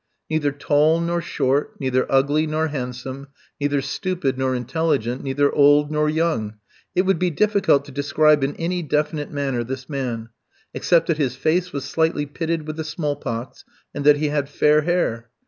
[0.31, 3.27] Neither tall nor short, neither ugly nor handsome,
[3.59, 6.55] neither stupid nor intelligent, neither old nor young,
[6.95, 10.29] it would be difficult to describe in any definite manner this man,
[10.73, 14.49] except that his face was slightly pitted with the small pox, and that he had
[14.49, 15.29] fair hair.